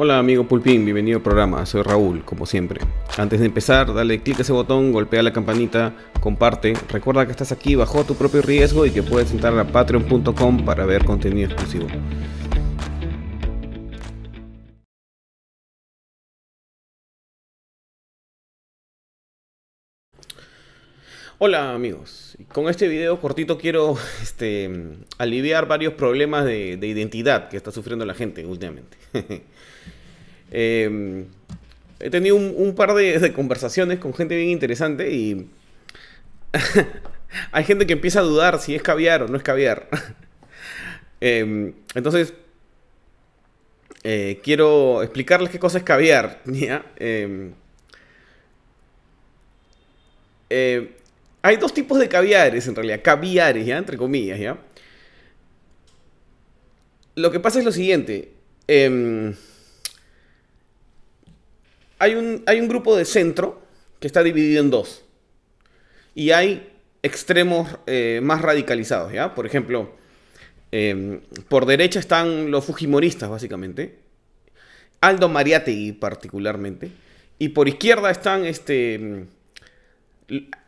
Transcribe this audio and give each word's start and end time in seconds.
Hola 0.00 0.20
amigo 0.20 0.44
Pulpín, 0.44 0.84
bienvenido 0.84 1.16
al 1.16 1.24
programa, 1.24 1.66
soy 1.66 1.82
Raúl, 1.82 2.24
como 2.24 2.46
siempre. 2.46 2.80
Antes 3.16 3.40
de 3.40 3.46
empezar, 3.46 3.92
dale 3.92 4.22
clic 4.22 4.38
a 4.38 4.42
ese 4.42 4.52
botón, 4.52 4.92
golpea 4.92 5.24
la 5.24 5.32
campanita, 5.32 5.92
comparte. 6.20 6.74
Recuerda 6.88 7.26
que 7.26 7.32
estás 7.32 7.50
aquí 7.50 7.74
bajo 7.74 8.04
tu 8.04 8.14
propio 8.14 8.40
riesgo 8.40 8.86
y 8.86 8.92
que 8.92 9.02
puedes 9.02 9.32
entrar 9.32 9.58
a 9.58 9.64
patreon.com 9.64 10.64
para 10.64 10.86
ver 10.86 11.04
contenido 11.04 11.50
exclusivo. 11.50 11.88
Hola 21.40 21.72
amigos, 21.72 22.36
con 22.52 22.68
este 22.68 22.88
video 22.88 23.20
cortito 23.20 23.58
quiero 23.58 23.96
este, 24.22 24.68
aliviar 25.18 25.68
varios 25.68 25.94
problemas 25.94 26.44
de, 26.44 26.76
de 26.76 26.86
identidad 26.88 27.48
que 27.48 27.56
está 27.56 27.70
sufriendo 27.70 28.04
la 28.04 28.14
gente 28.14 28.44
últimamente. 28.44 28.96
Eh, 30.50 31.26
he 32.00 32.08
tenido 32.08 32.34
un, 32.34 32.74
par 32.74 32.94
de, 32.94 33.34
conversaciones 33.34 33.98
con 33.98 34.14
gente 34.14 34.34
bien 34.34 34.48
interesante 34.48 35.12
y 35.12 35.50
hay 37.52 37.64
gente 37.64 37.86
que 37.86 37.92
empieza 37.92 38.20
a 38.20 38.22
dudar 38.22 38.58
si 38.58 38.74
es 38.74 38.80
caviar 38.80 39.24
o 39.24 39.28
no 39.28 39.36
es 39.36 39.42
caviar. 39.42 39.90
Em, 41.20 41.74
entonces, 41.94 42.32
eh, 44.04 44.40
quiero 44.42 45.02
explicarles 45.02 45.50
qué 45.50 45.58
cosa 45.58 45.76
es 45.76 45.84
caviar. 45.84 46.40
Em, 46.96 47.52
eh, 50.48 50.97
hay 51.48 51.56
dos 51.56 51.72
tipos 51.72 51.98
de 51.98 52.10
caviares 52.10 52.66
en 52.66 52.74
realidad, 52.74 53.00
caviares, 53.02 53.64
¿ya? 53.64 53.78
Entre 53.78 53.96
comillas, 53.96 54.38
¿ya? 54.38 54.58
Lo 57.14 57.30
que 57.30 57.40
pasa 57.40 57.58
es 57.58 57.64
lo 57.64 57.72
siguiente. 57.72 58.34
Em, 58.66 59.34
hay 61.98 62.14
un, 62.14 62.42
hay 62.46 62.60
un 62.60 62.68
grupo 62.68 62.94
de 62.94 63.06
centro 63.06 63.62
que 63.98 64.06
está 64.06 64.22
dividido 64.22 64.62
en 64.62 64.68
dos. 64.68 65.04
Y 66.14 66.32
hay 66.32 66.70
extremos 67.02 67.78
eh, 67.86 68.20
más 68.22 68.42
radicalizados, 68.42 69.14
¿ya? 69.14 69.34
Por 69.34 69.46
ejemplo, 69.46 69.96
em, 70.70 71.22
por 71.48 71.64
derecha 71.64 71.98
están 71.98 72.50
los 72.50 72.66
fujimoristas, 72.66 73.30
básicamente. 73.30 74.00
Aldo 75.00 75.30
Mariategui, 75.30 75.92
particularmente. 75.92 76.90
Y 77.38 77.48
por 77.48 77.68
izquierda 77.68 78.10
están, 78.10 78.44
este... 78.44 79.24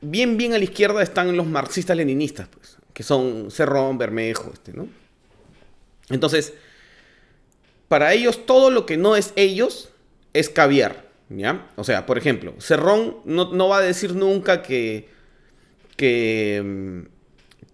Bien, 0.00 0.36
bien 0.36 0.55
a 0.55 0.58
la 0.58 0.64
izquierda 0.64 1.03
están 1.03 1.36
los 1.36 1.47
marxistas-leninistas, 1.47 2.48
pues, 2.48 2.78
que 2.94 3.03
son 3.03 3.50
Cerrón, 3.50 3.98
Bermejo, 3.98 4.50
este, 4.53 4.72
¿no? 4.72 4.89
Entonces, 6.08 6.55
para 7.88 8.12
ellos 8.14 8.47
todo 8.47 8.70
lo 8.70 8.86
que 8.86 8.97
no 8.97 9.16
es 9.16 9.33
ellos 9.36 9.91
es 10.33 10.48
caviar. 10.48 11.11
¿Ya? 11.28 11.69
O 11.77 11.84
sea, 11.84 12.06
por 12.06 12.19
ejemplo, 12.19 12.55
Cerrón 12.58 13.19
no, 13.25 13.69
va 13.69 13.78
a 13.78 13.83
decir 13.83 14.16
nunca 14.16 14.62
que, 14.62 15.08
que 15.97 16.61
mm, 16.64 17.03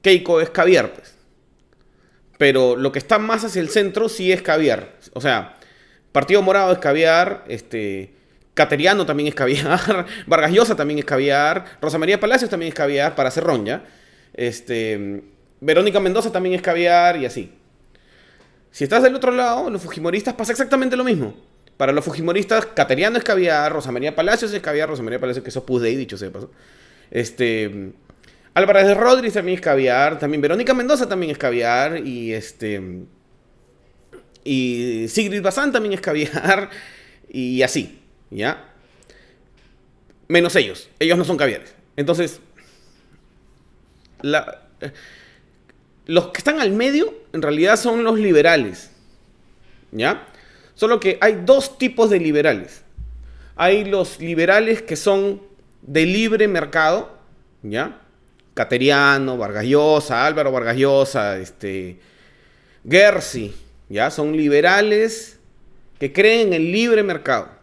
Keiko 0.03 0.43
es 0.43 0.51
caviar, 0.51 0.93
pues. 0.93 1.15
Pero 2.37 2.77
lo 2.77 2.93
que 2.93 2.99
está 2.99 3.19
más 3.19 3.45
hacia 3.45 3.63
el 3.63 3.71
centro 3.71 4.11
sí 4.11 4.31
es 4.31 4.43
caviar. 4.43 4.99
O 5.15 5.23
sea, 5.23 5.57
Partido 6.13 6.43
Morado 6.43 6.71
es 6.71 6.79
caviar, 6.79 7.45
este, 7.49 8.16
Cateriano 8.57 9.05
también 9.05 9.29
es 9.29 9.35
caviar, 9.35 10.07
Vargas 10.27 10.51
Llosa 10.51 10.75
también 10.75 10.99
es 10.99 11.05
caviar, 11.05 11.77
Rosa 11.79 11.99
María 11.99 12.19
Palacios 12.19 12.49
también 12.49 12.71
es 12.71 12.75
caviar 12.75 13.15
para 13.15 13.29
¿ya? 13.29 13.85
Este, 14.33 15.23
Verónica 15.61 16.01
Mendoza 16.01 16.33
también 16.33 16.55
es 16.55 16.63
caviar 16.63 17.19
y 17.19 17.27
así. 17.27 17.53
Si 18.71 18.85
estás 18.85 19.03
del 19.03 19.15
otro 19.15 19.31
lado, 19.31 19.69
los 19.69 19.83
fujimoristas 19.83 20.33
pasa 20.33 20.53
exactamente 20.53 20.97
lo 20.97 21.05
mismo. 21.05 21.37
Para 21.77 21.93
los 21.93 22.03
fujimoristas, 22.03 22.65
Cateriano 22.65 23.19
es 23.19 23.25
caviar, 23.25 23.71
Rosa 23.71 23.93
María 23.93 24.17
Palacios 24.17 24.55
es 24.55 24.63
caviar, 24.63 24.89
Rosa 24.89 25.03
María 25.03 25.21
Palacios 25.21 25.45
que 25.45 25.51
eso 25.51 25.67
puse 25.67 25.89
ahí, 25.89 25.97
dicho 25.97 26.17
sea 26.17 26.33
paso. 26.33 26.51
Este, 27.11 27.93
Álvarez 28.55 28.87
de 28.87 28.95
Rodríguez 28.95 29.35
también 29.35 29.57
es 29.57 29.61
caviar, 29.61 30.19
también 30.19 30.41
Verónica 30.41 30.73
Mendoza 30.73 31.07
también 31.07 31.31
es 31.31 31.37
caviar, 31.37 31.99
y 31.99 32.33
este, 32.33 33.05
y 34.45 35.09
Sigrid 35.09 35.43
Bazán 35.43 35.73
también 35.73 35.93
es 35.93 36.01
caviar, 36.01 36.71
y 37.29 37.61
así, 37.61 38.01
¿ya? 38.31 38.73
Menos 40.29 40.57
ellos, 40.57 40.89
ellos 40.99 41.17
no 41.17 41.25
son 41.25 41.37
caviares. 41.37 41.75
Entonces, 41.97 42.41
la, 44.23 44.63
los 46.07 46.29
que 46.29 46.39
están 46.39 46.61
al 46.61 46.73
medio, 46.73 47.15
en 47.33 47.43
realidad 47.43 47.77
son 47.77 48.05
los 48.05 48.19
liberales, 48.19 48.91
¿ya? 49.93 50.27
Solo 50.75 51.01
que 51.01 51.19
hay 51.21 51.41
dos 51.45 51.79
tipos 51.79 52.11
de 52.11 52.21
liberales. 52.21 52.83
Hay 53.57 53.85
los 53.85 54.21
liberales 54.21 54.83
que 54.83 54.97
son 54.97 55.43
de 55.83 56.05
libre 56.05 56.47
mercado, 56.49 57.19
¿ya? 57.63 58.01
Cateriano, 58.55 59.37
Vargas 59.37 59.65
Llosa, 59.65 60.27
Álvaro 60.27 60.53
Vargas 60.53 60.77
Llosa, 60.77 61.39
este, 61.39 61.99
Gersi, 62.89 63.55
¿ya? 63.89 64.11
Son 64.11 64.37
liberales 64.37 65.39
que 65.99 66.13
creen 66.13 66.49
en 66.49 66.55
el 66.55 66.73
libre 66.73 67.03
mercado. 67.03 67.56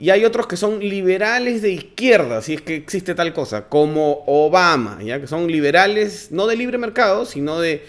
Y 0.00 0.08
hay 0.08 0.24
otros 0.24 0.46
que 0.46 0.56
son 0.56 0.80
liberales 0.80 1.60
de 1.60 1.72
izquierda, 1.72 2.40
si 2.40 2.54
es 2.54 2.62
que 2.62 2.74
existe 2.74 3.14
tal 3.14 3.34
cosa, 3.34 3.68
como 3.68 4.24
Obama, 4.26 4.98
¿ya? 5.02 5.20
Que 5.20 5.26
son 5.26 5.46
liberales 5.52 6.28
no 6.30 6.46
de 6.46 6.56
libre 6.56 6.78
mercado, 6.78 7.26
sino 7.26 7.60
de 7.60 7.84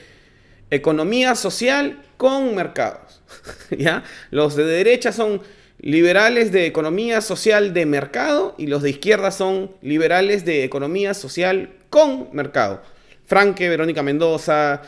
economía 0.72 1.36
social 1.36 2.04
con 2.18 2.54
mercados. 2.54 3.22
¿ya? 3.72 4.04
Los 4.30 4.58
de 4.58 4.66
derecha 4.66 5.14
son 5.14 5.42
liberales 5.80 6.52
de 6.52 6.66
economía 6.66 7.22
social 7.22 7.74
de 7.74 7.86
mercado 7.86 8.56
y 8.58 8.68
los 8.68 8.82
de 8.82 8.90
izquierda 8.90 9.32
son 9.32 9.72
liberales 9.82 10.44
de 10.44 10.66
economía 10.66 11.14
social 11.14 11.70
con 11.90 12.28
mercado. 12.34 12.82
Franque, 13.26 13.70
Verónica 13.70 14.04
Mendoza, 14.04 14.82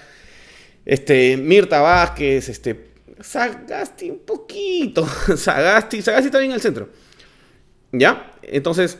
este, 0.84 1.38
Mirta 1.38 1.80
Vázquez, 1.80 2.50
este, 2.50 2.88
Sagasti 3.22 4.10
un 4.10 4.20
poquito, 4.26 5.08
Sagasti, 5.38 6.02
Sagasti 6.02 6.26
está 6.26 6.40
bien 6.40 6.52
en 6.52 6.56
el 6.56 6.62
centro. 6.62 7.03
¿Ya? 7.94 8.34
Entonces, 8.42 8.98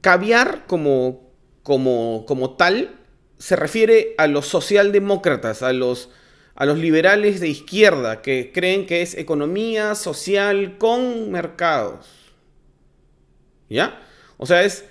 caviar 0.00 0.64
como, 0.66 1.32
como, 1.62 2.24
como 2.26 2.56
tal 2.56 2.94
se 3.38 3.56
refiere 3.56 4.14
a 4.16 4.26
los 4.26 4.46
socialdemócratas, 4.46 5.62
a 5.62 5.72
los 5.72 6.10
a 6.54 6.66
los 6.66 6.78
liberales 6.78 7.38
de 7.38 7.46
izquierda 7.46 8.20
que 8.20 8.50
creen 8.52 8.84
que 8.84 9.00
es 9.00 9.16
economía 9.16 9.94
social 9.94 10.76
con 10.76 11.30
mercados. 11.30 12.08
¿Ya? 13.68 14.02
O 14.38 14.44
sea, 14.44 14.64
es 14.64 14.84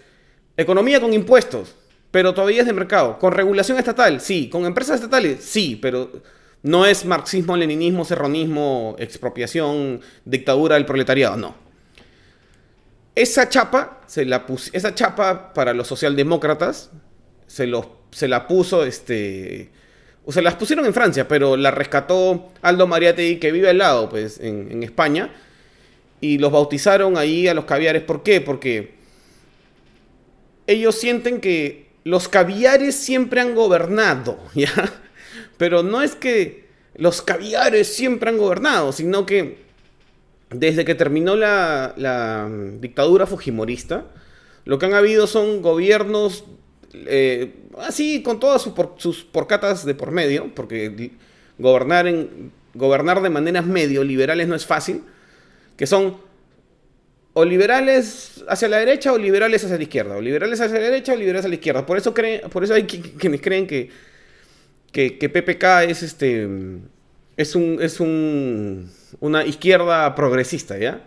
economía 0.55 1.01
con 1.01 1.13
impuestos, 1.13 1.75
pero 2.09 2.33
todavía 2.33 2.61
es 2.61 2.67
de 2.67 2.71
mercado. 2.71 3.19
Con 3.19 3.33
regulación 3.33 3.77
estatal, 3.77 4.21
sí. 4.21 4.47
Con 4.49 4.65
empresas 4.65 4.95
estatales, 4.95 5.43
sí, 5.43 5.77
pero 5.81 6.09
no 6.67 6.85
es 6.85 7.05
marxismo, 7.05 7.57
leninismo, 7.57 8.05
serronismo, 8.05 8.95
expropiación, 8.99 10.01
dictadura 10.25 10.75
del 10.75 10.85
proletariado, 10.85 11.37
no. 11.37 11.55
Esa 13.15 13.49
chapa, 13.49 14.01
se 14.05 14.25
la 14.25 14.45
esa 14.73 14.93
chapa 14.93 15.53
para 15.53 15.73
los 15.73 15.87
socialdemócratas, 15.87 16.91
se, 17.47 17.71
se 18.11 18.27
la 18.27 18.47
puso 18.47 18.83
este, 18.83 19.71
o 20.27 20.33
sea, 20.33 20.41
las 20.41 20.55
pusieron 20.55 20.85
en 20.85 20.93
Francia, 20.93 21.25
pero 21.25 21.55
la 21.55 21.71
rescató 21.71 22.51
Aldo 22.61 22.85
Mariategui, 22.85 23.37
que 23.37 23.53
vive 23.53 23.69
al 23.69 23.77
lado, 23.77 24.09
pues, 24.09 24.41
en, 24.41 24.83
España. 24.83 25.33
Y 26.19 26.37
los 26.37 26.51
bautizaron 26.51 27.17
ahí 27.17 27.47
a 27.47 27.53
los 27.53 27.63
caviares. 27.63 28.03
¿Por 28.03 28.23
qué? 28.23 28.41
Porque 28.41 28.95
ellos 30.67 30.95
sienten 30.95 31.39
que 31.39 31.87
los 32.03 32.27
caviares 32.27 32.95
siempre 32.95 33.39
han 33.39 33.55
gobernado, 33.55 34.37
¿ya? 34.53 34.73
Pero 35.57 35.83
no 35.83 36.01
es 36.01 36.15
que 36.15 36.67
los 36.95 37.21
caviares 37.21 37.93
siempre 37.93 38.29
han 38.29 38.37
gobernado, 38.37 38.91
sino 38.91 39.25
que 39.25 39.57
desde 40.49 40.85
que 40.85 40.95
terminó 40.95 41.35
la, 41.35 41.93
la 41.97 42.49
dictadura 42.79 43.25
fujimorista, 43.25 44.05
lo 44.65 44.79
que 44.79 44.85
han 44.85 44.93
habido 44.93 45.27
son 45.27 45.61
gobiernos 45.61 46.45
eh, 46.93 47.53
así 47.79 48.23
con 48.23 48.39
todas 48.39 48.61
sus, 48.61 48.73
sus, 48.97 49.23
porcatas 49.23 49.85
de 49.85 49.93
por 49.93 50.11
medio, 50.11 50.53
porque 50.55 51.11
gobernar, 51.57 52.07
en, 52.07 52.51
gobernar 52.73 53.21
de 53.21 53.29
maneras 53.29 53.65
medio 53.65 54.03
liberales 54.03 54.47
no 54.47 54.55
es 54.55 54.65
fácil, 54.65 55.03
que 55.75 55.85
son 55.85 56.17
o 57.33 57.45
liberales 57.45 58.43
hacia 58.47 58.67
la 58.67 58.77
derecha 58.77 59.13
o 59.13 59.17
liberales 59.17 59.63
hacia 59.63 59.77
la 59.77 59.83
izquierda, 59.83 60.17
o 60.17 60.21
liberales 60.21 60.59
hacia 60.59 60.79
la 60.79 60.85
derecha 60.85 61.13
o 61.13 61.15
liberales 61.15 61.41
hacia 61.41 61.49
la 61.49 61.55
izquierda. 61.55 61.85
Por 61.85 61.97
eso, 61.97 62.13
creen, 62.13 62.49
por 62.49 62.63
eso 62.63 62.73
hay 62.73 62.83
quienes 62.85 63.41
creen 63.41 63.67
que, 63.67 63.89
que, 64.91 65.17
que, 65.17 65.29
PPK 65.29 65.83
es, 65.89 66.03
este, 66.03 66.47
es, 67.35 67.55
un, 67.55 67.77
es 67.81 67.99
un, 67.99 68.91
una 69.19 69.45
izquierda 69.45 70.13
progresista, 70.15 70.77
¿ya? 70.77 71.05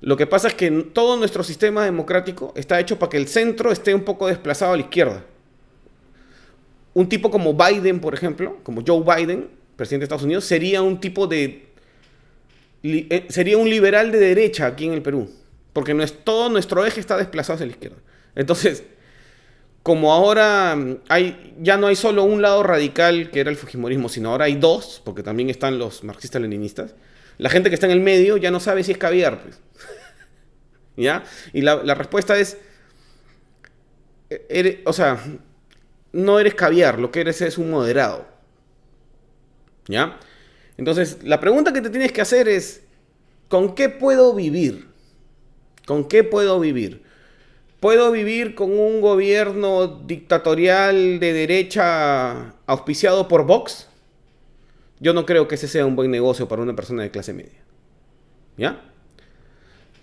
Lo 0.00 0.16
que 0.16 0.26
pasa 0.26 0.48
es 0.48 0.54
que 0.54 0.70
todo 0.70 1.16
nuestro 1.16 1.44
sistema 1.44 1.84
democrático 1.84 2.52
está 2.56 2.80
hecho 2.80 2.98
para 2.98 3.10
que 3.10 3.18
el 3.18 3.28
centro 3.28 3.70
esté 3.70 3.94
un 3.94 4.02
poco 4.02 4.28
desplazado 4.28 4.72
a 4.72 4.76
la 4.76 4.82
izquierda. 4.82 5.24
Un 6.94 7.08
tipo 7.08 7.30
como 7.30 7.54
Biden, 7.54 8.00
por 8.00 8.14
ejemplo, 8.14 8.58
como 8.62 8.82
Joe 8.86 9.02
Biden, 9.04 9.48
presidente 9.76 10.02
de 10.02 10.04
Estados 10.04 10.24
Unidos, 10.24 10.44
sería 10.44 10.80
un 10.82 11.00
tipo 11.00 11.26
de, 11.26 11.70
eh, 12.82 13.26
sería 13.28 13.58
un 13.58 13.68
liberal 13.68 14.10
de 14.10 14.18
derecha 14.18 14.66
aquí 14.66 14.86
en 14.86 14.94
el 14.94 15.02
Perú, 15.02 15.30
porque 15.72 15.92
no 15.92 16.02
es, 16.02 16.24
todo 16.24 16.48
nuestro 16.48 16.84
eje 16.86 17.00
está 17.00 17.16
desplazado 17.16 17.54
hacia 17.56 17.66
la 17.66 17.72
izquierda. 17.72 17.98
Entonces, 18.34 18.84
como 19.82 20.12
ahora 20.12 20.76
mm, 20.76 20.98
hay, 21.08 21.54
ya 21.60 21.76
no 21.76 21.86
hay 21.86 21.96
solo 21.96 22.24
un 22.24 22.42
lado 22.42 22.62
radical 22.62 23.30
que 23.30 23.40
era 23.40 23.50
el 23.50 23.56
Fujimorismo, 23.56 24.08
sino 24.08 24.30
ahora 24.30 24.46
hay 24.46 24.56
dos, 24.56 25.00
porque 25.04 25.22
también 25.22 25.50
están 25.50 25.78
los 25.78 26.04
marxistas-leninistas, 26.04 26.94
la 27.38 27.48
gente 27.48 27.70
que 27.70 27.74
está 27.74 27.86
en 27.86 27.92
el 27.92 28.00
medio 28.00 28.36
ya 28.36 28.50
no 28.50 28.60
sabe 28.60 28.84
si 28.84 28.92
es 28.92 28.98
caviar. 28.98 29.42
Pues. 29.42 29.58
¿Ya? 30.96 31.24
Y 31.54 31.62
la, 31.62 31.94
respuesta 31.94 32.38
es, 32.38 32.58
o 34.84 34.92
sea, 34.92 35.18
no 36.12 36.38
eres 36.38 36.54
caviar, 36.54 36.98
lo 36.98 37.10
que 37.10 37.22
eres 37.22 37.40
es 37.40 37.56
un 37.56 37.70
moderado. 37.70 38.26
¿Ya? 39.88 40.18
Entonces, 40.76 41.18
la 41.22 41.40
pregunta 41.40 41.72
que 41.72 41.80
te 41.80 41.88
tienes 41.88 42.12
que 42.12 42.20
hacer 42.20 42.46
es, 42.46 42.82
¿con 43.48 43.74
qué 43.74 43.88
puedo 43.88 44.34
vivir? 44.34 44.88
¿Con 45.86 46.08
qué 46.08 46.24
puedo 46.24 46.60
vivir? 46.60 47.02
¿Puedo 47.80 48.12
vivir 48.12 48.54
con 48.54 48.78
un 48.78 49.00
gobierno 49.00 49.86
dictatorial 49.86 51.18
de 51.18 51.32
derecha 51.32 52.54
auspiciado 52.66 53.26
por 53.26 53.46
Vox? 53.46 53.88
Yo 55.00 55.14
no 55.14 55.24
creo 55.24 55.48
que 55.48 55.54
ese 55.54 55.66
sea 55.66 55.86
un 55.86 55.96
buen 55.96 56.10
negocio 56.10 56.46
para 56.46 56.60
una 56.60 56.76
persona 56.76 57.02
de 57.02 57.10
clase 57.10 57.32
media. 57.32 57.64
¿Ya? 58.58 58.82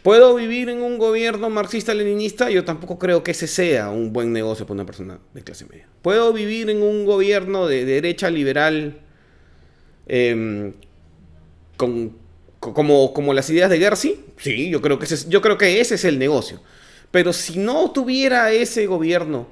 ¿Puedo 0.01 0.33
vivir 0.33 0.69
en 0.69 0.81
un 0.81 0.97
gobierno 0.97 1.51
marxista-leninista? 1.51 2.49
Yo 2.49 2.65
tampoco 2.65 2.97
creo 2.97 3.23
que 3.23 3.31
ese 3.31 3.45
sea 3.45 3.91
un 3.91 4.11
buen 4.11 4.33
negocio 4.33 4.65
para 4.65 4.75
una 4.75 4.85
persona 4.87 5.19
de 5.35 5.43
clase 5.43 5.65
media. 5.65 5.87
¿Puedo 6.01 6.33
vivir 6.33 6.71
en 6.71 6.81
un 6.81 7.05
gobierno 7.05 7.67
de 7.67 7.85
derecha 7.85 8.31
liberal 8.31 9.01
em, 10.07 10.73
como, 11.75 13.13
como 13.13 13.33
las 13.35 13.47
ideas 13.51 13.69
de 13.69 13.77
Gersi? 13.77 14.19
Sí, 14.37 14.71
yo 14.71 14.81
creo, 14.81 14.97
que 14.97 15.05
yo 15.27 15.41
creo 15.41 15.59
que 15.59 15.79
ese 15.79 15.93
es 15.93 16.05
el 16.05 16.17
negocio. 16.17 16.59
Pero 17.11 17.33
si 17.33 17.59
no 17.59 17.91
tuviera 17.91 18.51
ese 18.51 18.85
gobierno, 18.85 19.47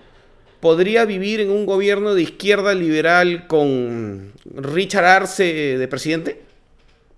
¿podría 0.59 1.05
vivir 1.05 1.39
en 1.39 1.49
un 1.49 1.65
gobierno 1.65 2.13
de 2.13 2.23
izquierda 2.23 2.73
liberal 2.73 3.47
con 3.47 4.33
Richard 4.55 5.05
Arce 5.05 5.77
de 5.77 5.87
presidente? 5.87 6.41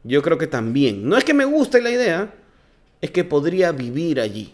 Yo 0.03 0.21
creo 0.21 0.37
que 0.37 0.47
también. 0.47 1.07
No 1.07 1.17
es 1.17 1.23
que 1.23 1.33
me 1.33 1.45
guste 1.45 1.81
la 1.81 1.91
idea, 1.91 2.33
es 3.01 3.11
que 3.11 3.23
podría 3.23 3.71
vivir 3.71 4.19
allí. 4.19 4.53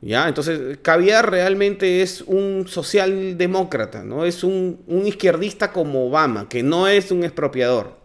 ¿Ya? 0.00 0.28
Entonces, 0.28 0.78
Caviar 0.82 1.30
realmente 1.30 2.02
es 2.02 2.20
un 2.20 2.66
socialdemócrata, 2.68 4.04
¿no? 4.04 4.26
Es 4.26 4.44
un, 4.44 4.82
un 4.86 5.06
izquierdista 5.06 5.72
como 5.72 6.08
Obama, 6.08 6.46
que 6.46 6.62
no 6.62 6.86
es 6.86 7.10
un 7.10 7.24
expropiador. 7.24 7.96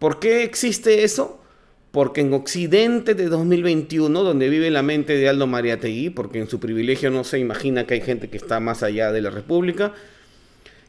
¿Por 0.00 0.18
qué 0.18 0.42
existe 0.42 1.04
eso? 1.04 1.41
Porque 1.92 2.22
en 2.22 2.32
Occidente 2.32 3.14
de 3.14 3.28
2021, 3.28 4.22
donde 4.22 4.48
vive 4.48 4.70
la 4.70 4.82
mente 4.82 5.14
de 5.14 5.28
Aldo 5.28 5.46
Mariategui, 5.46 6.08
porque 6.08 6.38
en 6.38 6.48
su 6.48 6.58
privilegio 6.58 7.10
no 7.10 7.22
se 7.22 7.38
imagina 7.38 7.86
que 7.86 7.94
hay 7.94 8.00
gente 8.00 8.30
que 8.30 8.38
está 8.38 8.60
más 8.60 8.82
allá 8.82 9.12
de 9.12 9.20
la 9.20 9.28
República, 9.28 9.92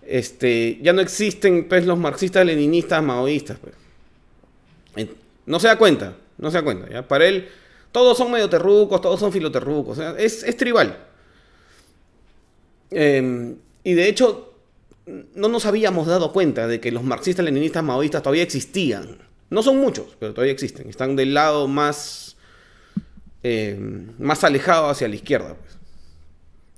este, 0.08 0.80
ya 0.82 0.94
no 0.94 1.02
existen 1.02 1.68
pues, 1.68 1.86
los 1.86 2.00
marxistas, 2.00 2.46
leninistas, 2.46 3.04
maoístas. 3.04 3.58
Pues. 3.60 5.10
No 5.46 5.60
se 5.60 5.68
da 5.68 5.78
cuenta, 5.78 6.16
no 6.38 6.50
se 6.50 6.58
da 6.58 6.64
cuenta. 6.64 6.90
¿ya? 6.90 7.06
Para 7.06 7.28
él, 7.28 7.50
todos 7.92 8.18
son 8.18 8.32
medio 8.32 8.50
terrucos, 8.50 9.02
todos 9.02 9.20
son 9.20 9.34
filoterrucos, 9.34 10.00
es, 10.18 10.44
es, 10.44 10.56
tribal. 10.56 10.98
Em, 12.92 13.58
y 13.84 13.94
de 13.94 14.08
hecho, 14.08 14.54
no 15.36 15.50
nos 15.50 15.66
habíamos 15.66 16.08
dado 16.08 16.32
cuenta 16.32 16.66
de 16.66 16.80
que 16.80 16.94
los 16.94 17.04
marxistas, 17.04 17.44
leninistas, 17.44 17.84
maoístas 17.84 18.24
todavía 18.24 18.44
existían. 18.44 19.33
No 19.54 19.62
son 19.62 19.78
muchos, 19.78 20.18
pero 20.20 20.34
todavía 20.34 20.52
existen. 20.52 20.90
Están 20.90 21.16
del 21.16 21.36
lado 21.36 21.68
más, 21.68 22.36
eh, 23.44 23.78
más 24.18 24.44
alejado 24.44 24.90
hacia 24.90 25.08
la 25.08 25.14
izquierda. 25.14 25.56
Pues. 25.56 25.78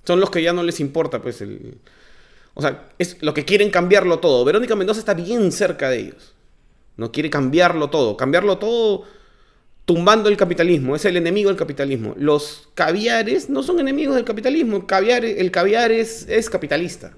Son 0.04 0.20
los 0.20 0.30
que 0.30 0.44
ya 0.44 0.52
no 0.52 0.62
les 0.62 0.82
importa, 0.82 1.22
pues, 1.22 1.40
el... 1.40 1.78
O 2.54 2.62
sea, 2.62 2.90
es 3.00 3.22
lo 3.22 3.34
que 3.34 3.46
quieren 3.46 3.70
cambiarlo 3.70 4.20
todo. 4.20 4.44
Verónica 4.44 4.76
Mendoza 4.76 5.00
está 5.00 5.14
bien 5.14 5.54
cerca 5.54 5.90
de 5.90 6.00
ellos. 6.00 6.34
No 6.98 7.14
quiere 7.14 7.30
cambiarlo 7.30 7.90
todo. 7.90 8.18
Cambiarlo 8.18 8.58
todo 8.58 9.04
tumbando 9.86 10.28
el 10.28 10.36
capitalismo. 10.36 10.98
Es 10.98 11.06
el 11.06 11.16
enemigo 11.16 11.50
del 11.50 11.58
capitalismo. 11.58 12.14
Los 12.18 12.68
caviares 12.74 13.50
no 13.50 13.64
son 13.64 13.80
enemigos 13.80 14.16
del 14.16 14.26
capitalismo. 14.26 14.76
El 14.76 14.86
caviar, 14.86 15.24
el 15.24 15.50
caviar 15.50 15.94
es, 15.94 16.28
es 16.28 16.50
capitalista. 16.50 17.14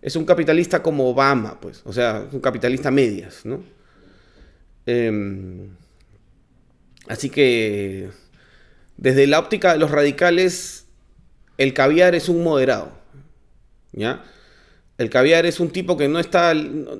Es 0.00 0.14
un 0.14 0.24
capitalista 0.24 0.80
como 0.80 1.08
Obama, 1.08 1.58
pues. 1.60 1.82
O 1.84 1.92
sea, 1.92 2.24
un 2.30 2.40
capitalista 2.40 2.92
medias, 2.92 3.44
¿no? 3.44 3.73
Em, 4.86 5.70
así 7.08 7.30
que 7.30 8.10
desde 8.96 9.26
la 9.26 9.38
óptica 9.38 9.72
de 9.72 9.78
los 9.78 9.90
radicales, 9.90 10.86
el 11.58 11.74
caviar 11.74 12.14
es 12.14 12.28
un 12.28 12.42
moderado. 12.42 12.92
¿Ya? 13.92 14.24
El 14.96 15.10
caviar 15.10 15.44
es 15.46 15.58
un 15.58 15.70
tipo 15.70 15.96
que 15.96 16.08
no 16.08 16.20
está, 16.20 16.52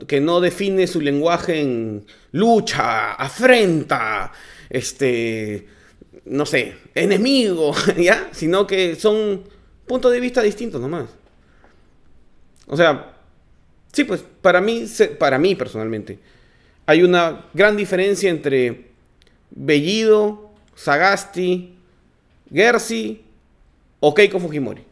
que 0.08 0.20
no 0.20 0.40
define 0.40 0.86
su 0.86 1.00
lenguaje 1.00 1.60
en 1.60 2.06
lucha, 2.32 3.12
afrenta, 3.14 4.32
este, 4.68 5.68
no 6.24 6.44
sé, 6.44 6.74
enemigo, 6.94 7.72
¿ya? 7.96 8.28
Sino 8.32 8.66
que 8.66 8.96
son 8.96 9.44
puntos 9.86 10.12
de 10.12 10.20
vista 10.20 10.42
distintos 10.42 10.80
nomás. 10.80 11.08
O 12.66 12.76
sea, 12.76 13.14
sí, 13.92 14.02
pues 14.04 14.24
para 14.42 14.60
mí, 14.60 14.86
para 15.18 15.38
mí 15.38 15.54
personalmente, 15.54 16.18
hay 16.86 17.02
una 17.02 17.46
gran 17.54 17.76
diferencia 17.76 18.30
entre 18.30 18.90
Bellido, 19.50 20.50
Sagasti, 20.74 21.74
Gersi 22.52 23.22
o 24.00 24.14
Keiko 24.14 24.38
Fujimori. 24.38 24.84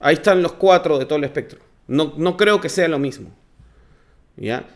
Ahí 0.00 0.14
están 0.14 0.42
los 0.42 0.52
cuatro 0.52 0.98
de 0.98 1.04
todo 1.04 1.18
el 1.18 1.24
espectro. 1.24 1.60
No, 1.86 2.14
no 2.16 2.36
creo 2.36 2.60
que 2.60 2.68
sea 2.68 2.88
lo 2.88 2.98
mismo. 2.98 3.30
¿Ya? 4.36 4.66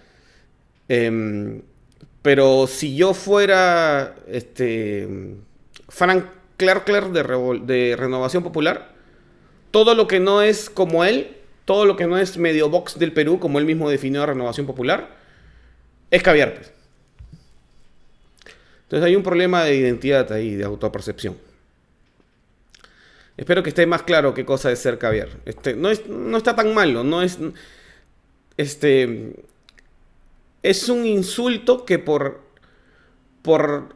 Em, 0.88 1.62
pero 2.22 2.66
si 2.66 2.96
yo 2.96 3.14
fuera 3.14 4.16
este, 4.28 5.08
Frank 5.88 6.26
Clark 6.56 6.84
de, 6.86 7.62
de 7.64 7.96
Renovación 7.96 8.42
Popular, 8.42 8.94
todo 9.70 9.94
lo 9.94 10.06
que 10.06 10.20
no 10.20 10.42
es 10.42 10.70
como 10.70 11.04
él, 11.04 11.36
todo 11.64 11.86
lo 11.86 11.96
que 11.96 12.06
no 12.06 12.18
es 12.18 12.38
medio 12.38 12.70
box 12.70 12.98
del 12.98 13.12
Perú, 13.12 13.38
como 13.38 13.58
él 13.58 13.64
mismo 13.64 13.90
definió 13.90 14.22
a 14.22 14.26
Renovación 14.26 14.66
Popular, 14.66 15.15
es 16.16 16.22
caviar. 16.22 16.54
Pues. 16.54 16.72
Entonces 18.84 19.06
hay 19.06 19.16
un 19.16 19.22
problema 19.22 19.64
de 19.64 19.76
identidad 19.76 20.30
ahí, 20.32 20.54
de 20.54 20.64
autopercepción. 20.64 21.36
Espero 23.36 23.62
que 23.62 23.68
esté 23.68 23.86
más 23.86 24.02
claro 24.02 24.32
qué 24.32 24.44
cosa 24.44 24.72
es 24.72 24.78
ser 24.78 24.98
caviar. 24.98 25.28
Este, 25.44 25.74
no, 25.74 25.90
es, 25.90 26.06
no 26.08 26.36
está 26.36 26.56
tan 26.56 26.74
malo, 26.74 27.04
no 27.04 27.22
es. 27.22 27.38
Este. 28.56 29.34
Es 30.62 30.88
un 30.88 31.04
insulto 31.06 31.84
que 31.84 31.98
por. 31.98 32.40
Por. 33.42 33.94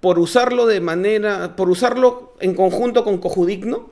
Por 0.00 0.18
usarlo 0.18 0.66
de 0.66 0.80
manera. 0.80 1.56
Por 1.56 1.68
usarlo 1.68 2.34
en 2.40 2.54
conjunto 2.54 3.04
con 3.04 3.18
cojudigno 3.18 3.90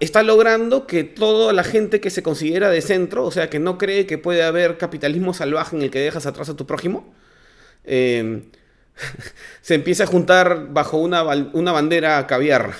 está 0.00 0.24
logrando 0.24 0.86
que 0.86 1.04
toda 1.04 1.52
la 1.52 1.62
gente 1.62 2.00
que 2.00 2.10
se 2.10 2.22
considera 2.22 2.68
de 2.68 2.82
centro, 2.82 3.24
o 3.24 3.30
sea, 3.30 3.48
que 3.48 3.60
no 3.60 3.78
cree 3.78 4.04
que 4.04 4.18
puede 4.18 4.42
haber 4.42 4.76
capitalismo 4.76 5.34
salvaje 5.34 5.76
en 5.76 5.82
el 5.82 5.90
que 5.90 6.00
dejas 6.00 6.26
atrás 6.26 6.48
a 6.48 6.56
tu 6.56 6.66
prójimo, 6.66 7.14
em, 7.84 8.42
se 9.60 9.74
empiece 9.74 10.02
a 10.02 10.06
juntar 10.06 10.68
bajo 10.70 10.98
una, 10.98 11.22
bandera 11.22 12.26
caviar. 12.26 12.74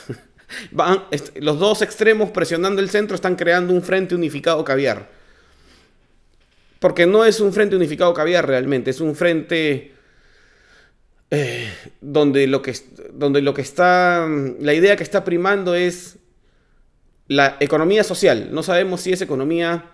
Los 1.36 1.58
dos 1.58 1.82
extremos 1.82 2.30
presionando 2.30 2.80
el 2.80 2.90
centro 2.90 3.14
están 3.14 3.36
creando 3.36 3.72
un 3.72 3.82
frente 3.82 4.14
unificado 4.16 4.64
caviar. 4.64 5.08
Porque 6.80 7.06
no 7.06 7.24
es 7.24 7.40
un 7.40 7.52
frente 7.52 7.76
unificado 7.76 8.12
caviar 8.12 8.46
realmente, 8.46 8.90
es 8.90 9.00
un 9.00 9.14
frente 9.14 9.92
eh, 11.30 11.72
donde, 12.00 12.46
lo 12.48 12.60
que, 12.60 12.74
donde 13.12 13.40
lo 13.40 13.54
que 13.54 13.62
está, 13.62 14.26
la 14.60 14.74
idea 14.74 14.96
que 14.96 15.02
está 15.04 15.24
primando 15.24 15.74
es 15.74 16.18
la 17.28 17.56
economía 17.60 18.04
social. 18.04 18.48
No 18.52 18.62
sabemos 18.62 19.00
si 19.00 19.12
es 19.12 19.20
economía 19.20 19.90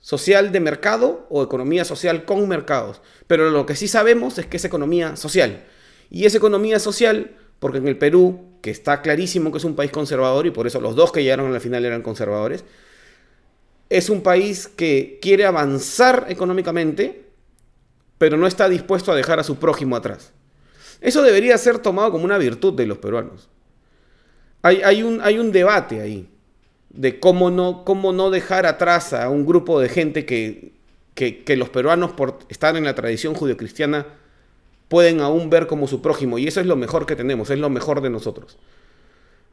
social 0.00 0.52
de 0.52 0.60
mercado 0.60 1.26
o 1.30 1.42
economía 1.42 1.84
social 1.84 2.24
con 2.24 2.46
mercados. 2.48 3.00
Pero 3.26 3.50
lo 3.50 3.66
que 3.66 3.76
sí 3.76 3.88
sabemos 3.88 4.38
es 4.38 4.46
que 4.46 4.58
es 4.58 4.64
economía 4.64 5.16
social. 5.16 5.64
Y 6.10 6.26
es 6.26 6.34
economía 6.34 6.78
social 6.78 7.36
porque 7.58 7.78
en 7.78 7.88
el 7.88 7.96
Perú, 7.96 8.58
que 8.60 8.70
está 8.70 9.00
clarísimo 9.00 9.50
que 9.50 9.58
es 9.58 9.64
un 9.64 9.76
país 9.76 9.90
conservador 9.90 10.46
y 10.46 10.50
por 10.50 10.66
eso 10.66 10.80
los 10.80 10.94
dos 10.94 11.12
que 11.12 11.22
llegaron 11.22 11.46
a 11.46 11.54
la 11.54 11.60
final 11.60 11.84
eran 11.84 12.02
conservadores, 12.02 12.64
es 13.88 14.10
un 14.10 14.22
país 14.22 14.68
que 14.68 15.18
quiere 15.22 15.46
avanzar 15.46 16.26
económicamente, 16.28 17.24
pero 18.18 18.36
no 18.36 18.46
está 18.46 18.68
dispuesto 18.68 19.12
a 19.12 19.16
dejar 19.16 19.38
a 19.38 19.44
su 19.44 19.56
prójimo 19.56 19.96
atrás. 19.96 20.32
Eso 21.00 21.22
debería 21.22 21.56
ser 21.56 21.78
tomado 21.78 22.10
como 22.10 22.24
una 22.24 22.38
virtud 22.38 22.74
de 22.74 22.86
los 22.86 22.98
peruanos. 22.98 23.48
Hay, 24.62 24.82
hay, 24.82 25.02
un, 25.02 25.20
hay 25.22 25.38
un 25.38 25.52
debate 25.52 26.00
ahí 26.00 26.28
de 26.94 27.20
cómo 27.20 27.50
no, 27.50 27.84
cómo 27.84 28.12
no 28.12 28.30
dejar 28.30 28.66
atrás 28.66 29.12
a 29.12 29.28
un 29.28 29.46
grupo 29.46 29.80
de 29.80 29.88
gente 29.88 30.24
que 30.24 30.74
que, 31.14 31.56
los 31.56 31.68
peruanos, 31.68 32.12
por 32.12 32.40
estar 32.48 32.76
en 32.76 32.84
la 32.84 32.94
tradición 32.94 33.34
judio-cristiana, 33.34 34.06
pueden 34.88 35.20
aún 35.20 35.48
ver 35.48 35.66
como 35.66 35.86
su 35.86 36.02
prójimo. 36.02 36.38
Y 36.38 36.48
eso 36.48 36.60
es 36.60 36.66
lo 36.66 36.76
mejor 36.76 37.06
que 37.06 37.16
tenemos, 37.16 37.50
es 37.50 37.58
lo 37.58 37.70
mejor 37.70 38.00
de 38.00 38.10
nosotros. 38.10 38.58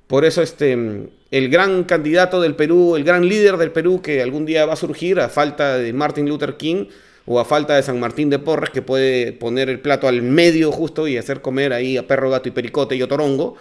Por 0.08 0.26
eso 0.26 0.42
este, 0.42 0.74
el 1.32 1.50
gran 1.50 1.86
candidato 1.86 2.42
del 2.42 2.56
Perú, 2.56 2.98
el 2.98 3.04
gran 3.04 3.28
líder 3.28 3.58
del 3.58 3.72
Perú 3.72 4.02
que 4.02 4.22
algún 4.22 4.46
día 4.46 4.66
va 4.66 4.74
a 4.74 4.78
surgir 4.78 5.20
a 5.22 5.30
falta 5.30 5.78
de 5.78 5.94
Martin 5.94 6.28
Luther 6.28 6.58
King 6.58 6.88
o 7.26 7.40
a 7.40 7.46
falta 7.46 7.76
de 7.76 7.84
San 7.84 8.00
Martín 8.00 8.30
de 8.30 8.40
Porres 8.40 8.72
que 8.72 8.82
puede 8.82 9.32
poner 9.32 9.70
el 9.70 9.80
plato 9.80 10.10
al 10.10 10.22
medio 10.22 10.72
justo 10.72 11.08
y 11.08 11.16
hacer 11.16 11.42
comer 11.42 11.72
ahí 11.72 11.96
a 11.96 12.08
perro, 12.08 12.30
gato 12.30 12.50
y 12.50 12.52
pericote 12.52 12.96
y 12.98 13.02
otorongo, 13.04 13.56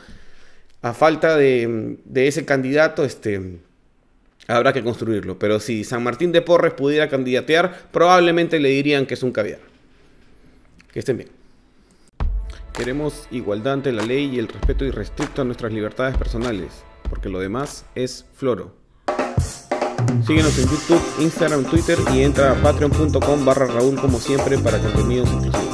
a 0.83 0.93
falta 0.93 1.37
de, 1.37 1.99
de 2.05 2.27
ese 2.27 2.45
candidato, 2.45 3.05
este, 3.05 3.61
habrá 4.49 4.73
que 4.73 4.83
construirlo. 4.83 5.39
Pero 5.39 5.61
si 5.61 5.85
San 5.85 6.03
Martín 6.03 6.33
de 6.33 6.43
Porres 6.43 6.75
pudiera 6.75 7.09
candidatear, 7.09 7.89
probablemente 7.93 8.61
le 8.61 8.71
dirían 8.71 9.07
que 9.07 9.15
es 9.15 9.23
un 9.23 9.33
caviar. 9.33 9.61
Que 10.93 10.99
estén 11.01 11.19
bien. 11.19 11.29
Queremos 12.73 13.27
igualdad 13.31 13.75
ante 13.75 13.93
la 13.93 14.03
ley 14.03 14.31
y 14.35 14.39
el 14.39 14.49
respeto 14.49 14.85
irrestricto 14.85 15.43
a 15.43 15.45
nuestras 15.45 15.73
libertades 15.73 16.17
personales, 16.17 16.83
porque 17.09 17.29
lo 17.29 17.39
demás 17.39 17.85
es 17.95 18.25
floro. 18.35 18.75
Síguenos 20.27 20.59
en 20.59 20.69
YouTube, 20.69 21.03
Instagram, 21.21 21.65
Twitter 21.65 21.99
y 22.15 22.23
entra 22.23 22.53
a 22.53 22.55
patreon.com 22.55 23.45
barra 23.45 23.67
Raúl 23.67 24.01
como 24.01 24.19
siempre 24.19 24.59
para 24.59 24.79
contenidos 24.79 25.29
exclusivos. 25.29 25.70